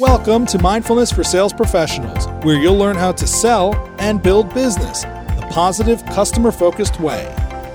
[0.00, 5.02] Welcome to Mindfulness for Sales Professionals, where you'll learn how to sell and build business
[5.02, 7.26] the positive, customer focused way.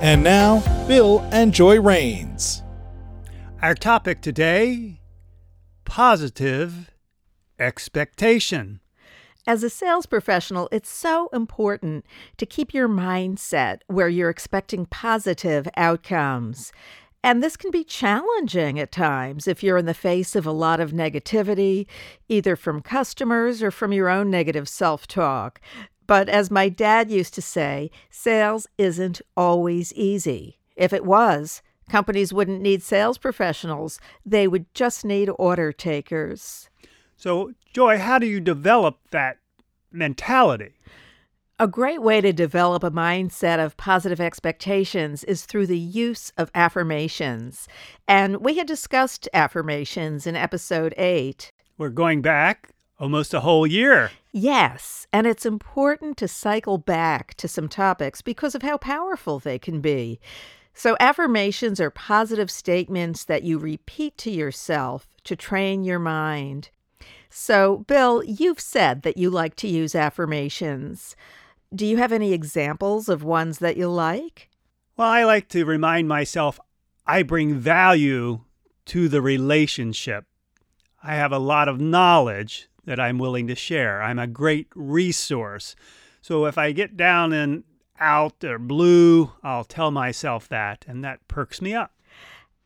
[0.00, 2.62] And now, Bill and Joy Rains.
[3.60, 5.02] Our topic today
[5.84, 6.90] positive
[7.58, 8.80] expectation.
[9.46, 12.06] As a sales professional, it's so important
[12.38, 16.72] to keep your mindset where you're expecting positive outcomes.
[17.26, 20.78] And this can be challenging at times if you're in the face of a lot
[20.78, 21.88] of negativity,
[22.28, 25.60] either from customers or from your own negative self talk.
[26.06, 30.60] But as my dad used to say, sales isn't always easy.
[30.76, 36.70] If it was, companies wouldn't need sales professionals, they would just need order takers.
[37.16, 39.38] So, Joy, how do you develop that
[39.90, 40.74] mentality?
[41.58, 46.50] A great way to develop a mindset of positive expectations is through the use of
[46.54, 47.66] affirmations.
[48.06, 51.50] And we had discussed affirmations in episode 8.
[51.78, 54.10] We're going back almost a whole year.
[54.32, 59.58] Yes, and it's important to cycle back to some topics because of how powerful they
[59.58, 60.20] can be.
[60.74, 66.68] So, affirmations are positive statements that you repeat to yourself to train your mind.
[67.30, 71.16] So, Bill, you've said that you like to use affirmations.
[71.74, 74.48] Do you have any examples of ones that you like?
[74.96, 76.58] Well, I like to remind myself
[77.06, 78.40] I bring value
[78.86, 80.24] to the relationship.
[81.02, 84.02] I have a lot of knowledge that I'm willing to share.
[84.02, 85.76] I'm a great resource.
[86.22, 87.64] So if I get down and
[87.98, 91.92] out or blue, I'll tell myself that, and that perks me up.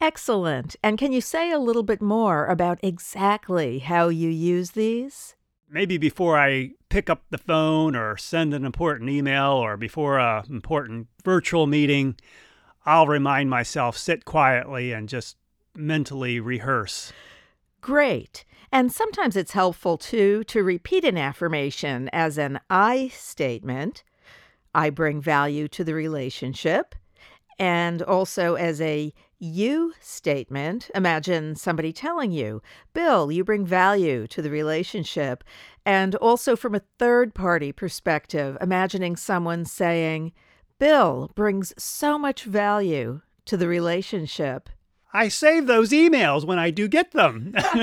[0.00, 0.76] Excellent.
[0.82, 5.34] And can you say a little bit more about exactly how you use these?
[5.70, 10.44] Maybe before I pick up the phone or send an important email or before a
[10.48, 12.16] important virtual meeting,
[12.86, 15.36] I'll remind myself sit quietly and just
[15.76, 17.12] mentally rehearse.
[17.80, 18.44] Great.
[18.72, 24.04] And sometimes it's helpful too to repeat an affirmation as an I statement.
[24.74, 26.94] I bring value to the relationship.
[27.58, 32.62] And also as a you statement, imagine somebody telling you,
[32.92, 35.44] Bill, you bring value to the relationship.
[35.86, 40.32] And also from a third party perspective, imagining someone saying,
[40.78, 44.68] Bill brings so much value to the relationship.
[45.12, 47.54] I save those emails when I do get them.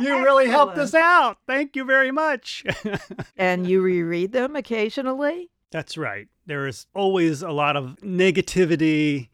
[0.00, 1.38] you really helped us out.
[1.46, 2.64] Thank you very much.
[3.36, 5.50] and you reread them occasionally?
[5.70, 6.28] That's right.
[6.44, 9.30] There is always a lot of negativity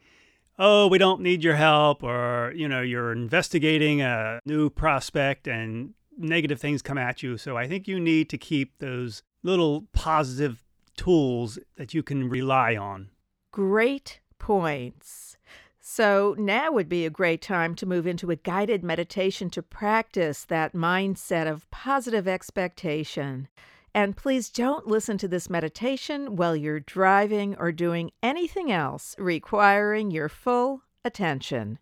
[0.58, 5.94] oh, we don't need your help, or, you know, you're investigating a new prospect and
[6.16, 7.36] negative things come at you.
[7.36, 10.64] So I think you need to keep those little positive
[10.96, 13.10] tools that you can rely on.
[13.52, 15.36] Great points.
[15.80, 20.44] So now would be a great time to move into a guided meditation to practice
[20.44, 23.48] that mindset of positive expectation.
[23.98, 30.12] And please don't listen to this meditation while you're driving or doing anything else requiring
[30.12, 31.80] your full attention.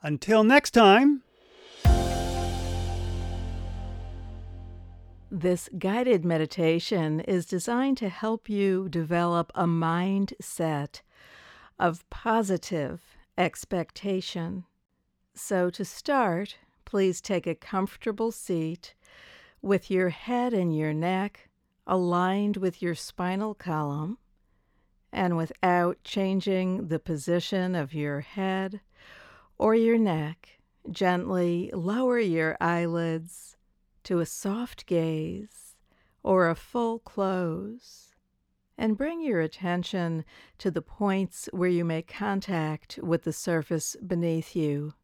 [0.00, 1.22] Until next time.
[5.30, 11.02] This guided meditation is designed to help you develop a mindset
[11.78, 13.02] of positive
[13.36, 14.64] expectation.
[15.34, 18.94] So, to start, please take a comfortable seat
[19.62, 21.48] with your head and your neck
[21.86, 24.18] aligned with your spinal column
[25.12, 28.80] and without changing the position of your head
[29.58, 33.56] or your neck, gently lower your eyelids
[34.02, 35.76] to a soft gaze
[36.22, 38.12] or a full close
[38.78, 40.24] and bring your attention
[40.58, 44.94] to the points where you make contact with the surface beneath you.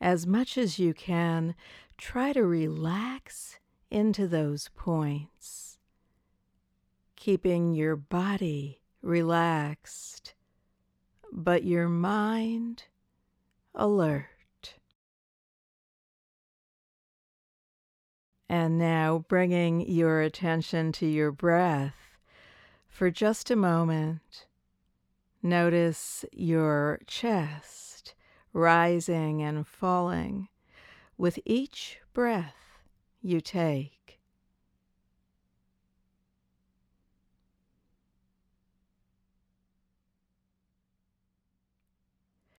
[0.00, 1.54] As much as you can,
[1.98, 3.58] try to relax
[3.90, 5.78] into those points,
[7.16, 10.34] keeping your body relaxed,
[11.30, 12.84] but your mind
[13.74, 14.24] alert.
[18.48, 21.94] And now bringing your attention to your breath
[22.88, 24.46] for just a moment.
[25.42, 27.89] Notice your chest
[28.52, 30.48] rising and falling
[31.16, 32.54] with each breath
[33.22, 34.00] you take.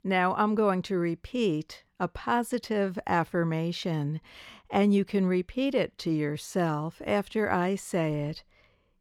[0.03, 4.19] Now I'm going to repeat a positive affirmation,
[4.69, 8.43] and you can repeat it to yourself after I say it,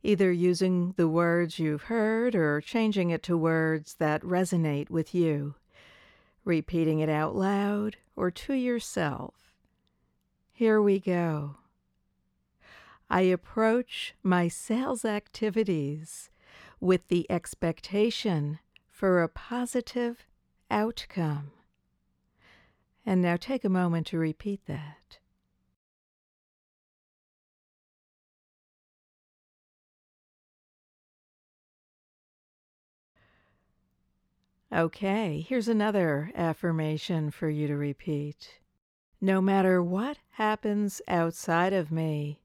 [0.02, 5.54] either using the words you've heard or changing it to words that resonate with you,
[6.50, 9.54] repeating it out loud or to yourself.
[10.52, 11.58] Here we go.
[13.08, 16.28] I approach my sales activities
[16.80, 18.58] with the expectation
[18.88, 20.26] for a positive
[20.72, 21.52] outcome.
[23.06, 25.19] And now take a moment to repeat that.
[34.72, 38.60] Okay, here's another affirmation for you to repeat.
[39.20, 42.40] No matter what happens outside of me,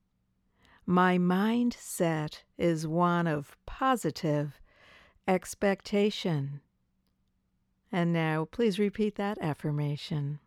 [0.87, 4.59] my mindset is one of positive
[5.27, 6.61] expectation.
[7.91, 10.39] And now, please repeat that affirmation.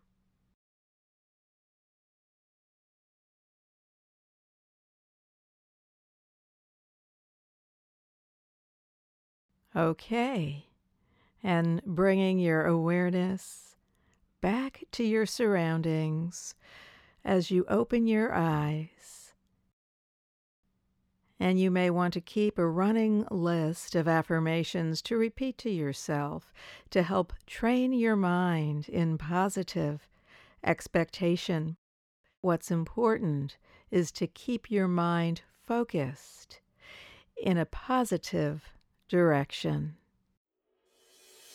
[9.73, 10.68] Okay,
[11.43, 13.75] and bringing your awareness
[14.41, 16.55] back to your surroundings
[17.23, 19.33] as you open your eyes.
[21.39, 26.53] And you may want to keep a running list of affirmations to repeat to yourself
[26.89, 30.07] to help train your mind in positive
[30.63, 31.77] expectation.
[32.41, 33.57] What's important
[33.89, 36.59] is to keep your mind focused
[37.41, 38.63] in a positive
[39.07, 39.95] direction.